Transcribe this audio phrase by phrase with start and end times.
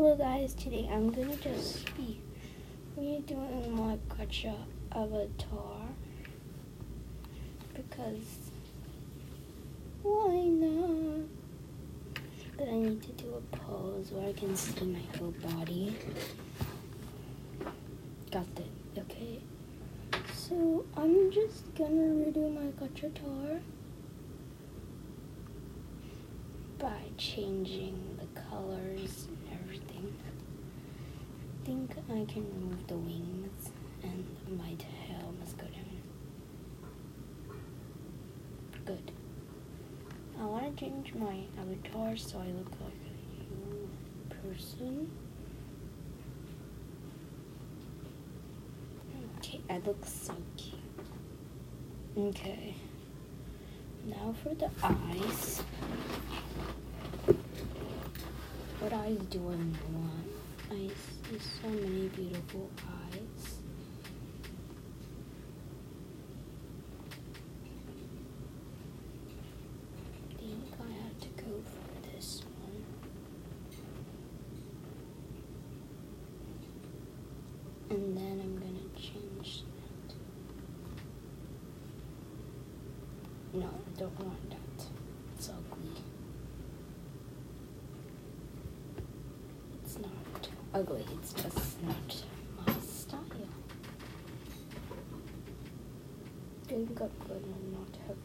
[0.00, 2.20] Hello guys, today I'm gonna just be
[2.96, 4.54] redoing my Gacha
[4.92, 5.88] avatar
[7.74, 8.52] because
[10.04, 11.26] why not?
[12.56, 15.92] But I need to do a pose where I can see my whole body.
[18.30, 19.40] Got it, okay.
[20.32, 23.60] So I'm just gonna redo my Gachatar
[26.78, 29.26] by changing the colors.
[32.10, 33.70] I can remove the wings
[34.02, 34.24] and
[34.58, 36.00] my tail must go down.
[38.86, 39.12] Good.
[40.40, 43.90] I want to change my avatar so I look like a new
[44.42, 45.10] person.
[49.38, 50.80] Okay, I look so cute.
[52.16, 52.74] Okay.
[54.06, 55.62] Now for the eyes.
[58.80, 59.56] What eyes do I
[59.92, 60.28] want?
[60.70, 60.90] I
[61.28, 63.58] see so many beautiful eyes.
[70.38, 72.84] Think I have to go for this one.
[77.90, 80.14] And then I'm gonna change that.
[83.60, 84.86] No, I don't want that.
[85.36, 86.02] It's ugly.
[89.82, 92.22] It's not ugly, it's just not
[92.66, 93.22] my style.
[96.66, 98.16] Think I'm gonna not have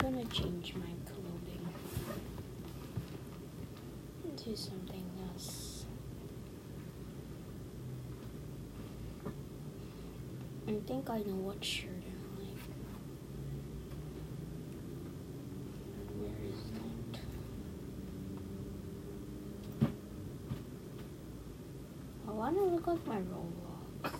[0.00, 1.66] I'm gonna change my clothing
[4.24, 5.84] into something else.
[10.68, 12.62] I think I know what shirt I like.
[16.18, 17.20] Where is that?
[22.28, 24.12] I want to look like my Roblox.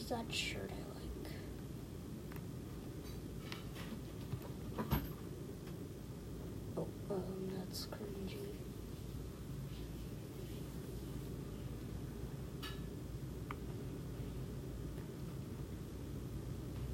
[0.00, 1.32] Where's that shirt I like?
[6.78, 8.38] Oh, um, that's cringy.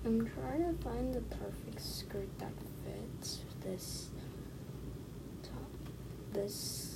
[0.05, 2.53] I'm trying to find the perfect skirt that
[2.85, 4.09] fits this
[5.45, 5.53] top.
[6.33, 6.96] This.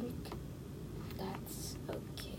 [0.00, 0.28] Think
[1.16, 2.32] that's okay.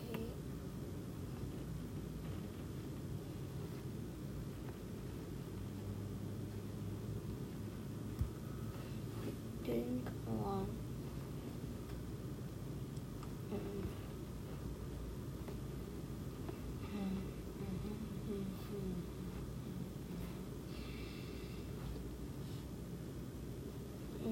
[9.65, 10.67] Think along.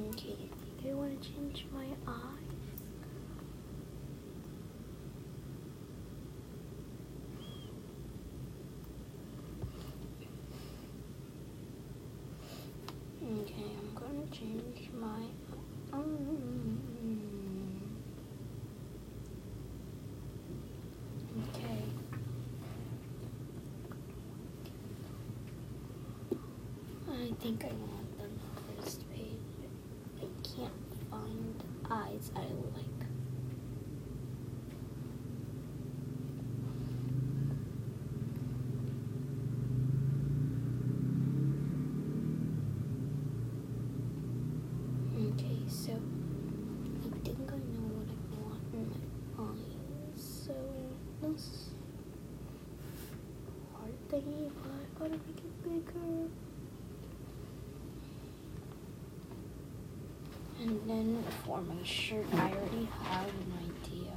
[0.10, 2.56] Okay, I think I want to change my eyes.
[13.24, 15.24] Okay, I'm gonna change my.
[21.54, 21.84] Okay.
[27.08, 29.70] I think I want the first page.
[30.22, 32.86] I can't find eyes I like.
[45.18, 48.14] Okay, so I think I know what I
[48.44, 50.20] want in my eyes.
[50.46, 50.56] So
[51.22, 51.46] this
[53.74, 55.20] heart thingy, but I gotta
[55.86, 56.30] bigger.
[60.62, 64.14] And then for my shirt, I already have an idea.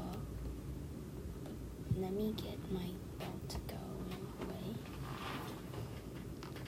[1.44, 2.88] But let me get my
[3.18, 4.74] belt going away.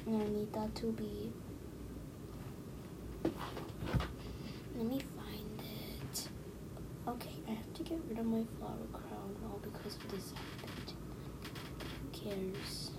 [0.07, 1.33] And I need that to be
[4.77, 6.29] let me find it.
[7.07, 10.33] Okay, I have to get rid of my flower crown all because of this.
[12.01, 12.91] Who cares?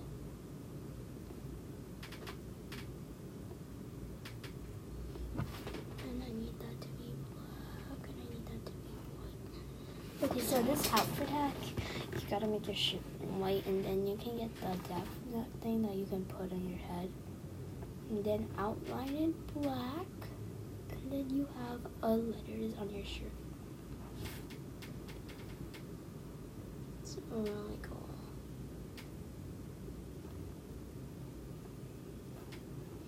[6.07, 9.55] And I need that to be black, and I need that to be white.
[10.23, 11.51] Okay, so this outfit hack,
[12.13, 13.01] you gotta make your shirt
[13.39, 14.91] white, and then you can get the
[15.35, 17.09] that thing that you can put on your head.
[18.11, 20.05] And then outline it black.
[20.91, 23.31] And then you have a letters on your shirt.
[27.01, 28.09] It's really cool.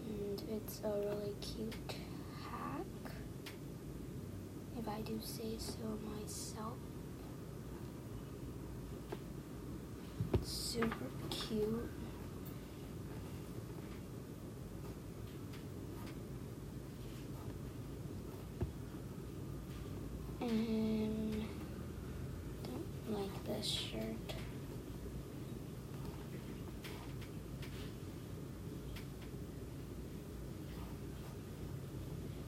[0.09, 1.95] And it's a really cute
[2.49, 3.13] hack.
[4.79, 6.73] If I do say so myself.
[10.73, 11.89] Super cute.
[20.41, 21.45] And
[22.63, 24.33] don't like this shirt.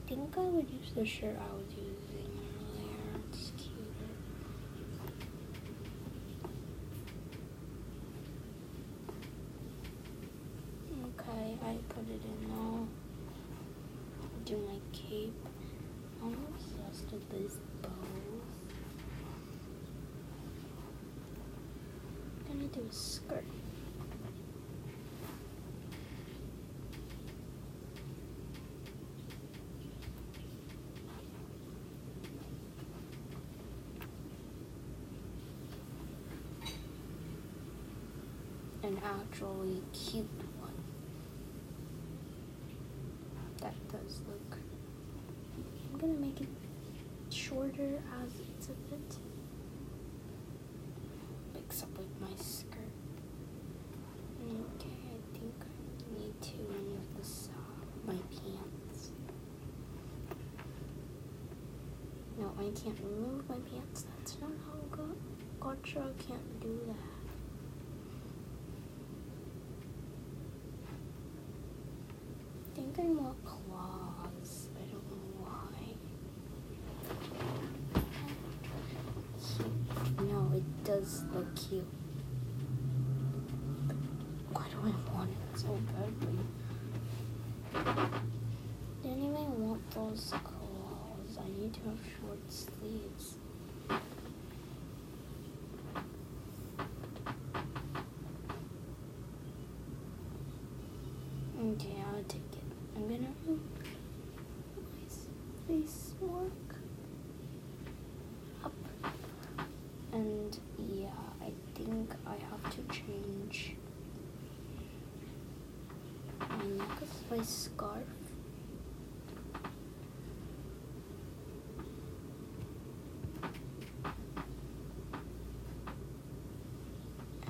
[0.04, 2.32] I think I would use the shirt I was using
[2.74, 3.22] earlier.
[3.30, 3.76] It's cuter.
[11.20, 12.88] Okay, I put it in now.
[14.46, 15.48] Do my cape.
[16.22, 16.38] I'm
[17.16, 17.92] with these bows.
[22.50, 23.44] I'm gonna do a skirt.
[38.84, 40.28] An actually cute
[40.60, 40.74] one.
[43.62, 44.58] That does look.
[45.94, 46.65] I'm gonna make it
[47.36, 49.18] shorter as it's a bit
[51.54, 52.80] mix up with my skirt.
[54.42, 59.12] Okay, I think I need to remove the sock, my pants.
[62.40, 64.06] No, I can't remove my pants.
[64.18, 65.18] That's not how God.
[65.60, 66.96] Gacha, can't do that.
[72.62, 74.70] I think I want claws.
[74.76, 75.96] I don't know why.
[79.42, 80.30] Cute.
[80.30, 81.86] No, it does look cute.
[84.52, 86.40] Why do I want it so badly?
[89.04, 91.38] Didn't even want those claws.
[91.38, 93.36] I need to have short sleeves.
[101.58, 102.64] Okay, I'll take it.
[102.96, 103.62] I'm gonna remove
[104.76, 106.76] my face mark
[108.64, 108.74] up.
[110.14, 111.10] And yeah,
[111.42, 113.76] I think I have to change
[116.66, 118.04] my necklace, my scarf.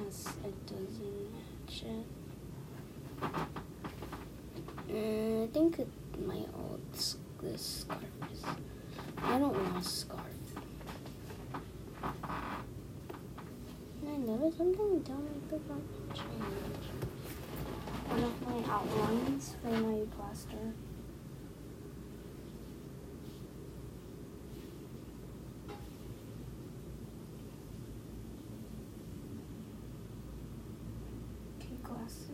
[0.07, 2.05] As it doesn't match it.
[4.91, 5.87] Uh, I think it,
[6.25, 6.81] my old
[7.41, 8.01] this scarf
[8.31, 8.43] is.
[9.21, 10.21] I don't want a scarf.
[14.03, 17.14] I noticed something down at the front change.
[18.91, 20.73] Outlines for my plaster.
[31.59, 32.29] Okay, glasses.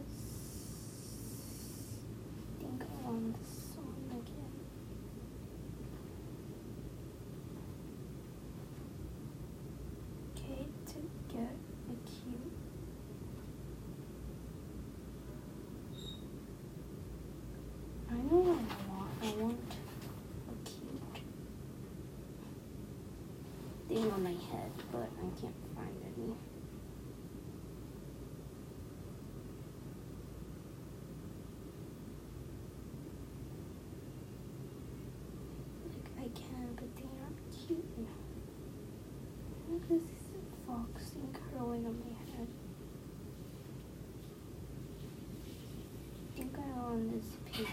[2.59, 4.55] I think I want this one again.
[10.35, 10.99] Okay, to
[11.33, 11.55] get
[11.89, 12.51] a cute.
[18.09, 19.09] I know what I want.
[19.23, 19.59] I want
[20.49, 21.23] a cute
[23.93, 26.33] thing on my head, but I can't find any.
[35.89, 38.07] Like I can, but they aren't cute enough.
[39.69, 40.29] Look at this
[40.65, 42.47] fox thing curling on my head.
[46.29, 47.69] I think I want this paper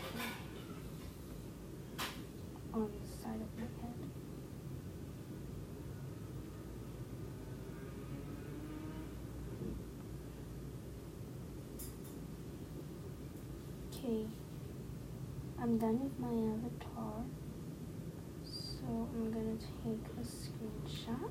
[2.74, 3.94] on the side of my head.
[13.98, 14.26] Okay,
[15.60, 17.24] I'm done with my avatar.
[18.44, 21.30] So I'm gonna take a screenshot.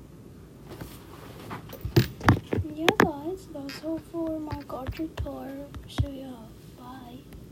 [2.74, 5.66] Yeah guys, that's all for my Gachatar.
[5.88, 6.57] So yeah, bye.